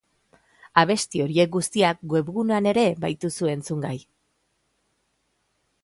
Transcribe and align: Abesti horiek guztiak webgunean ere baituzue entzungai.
Abesti 0.83 1.21
horiek 1.25 1.51
guztiak 1.55 2.01
webgunean 2.15 2.71
ere 2.73 2.87
baituzue 3.05 3.55
entzungai. 3.59 3.97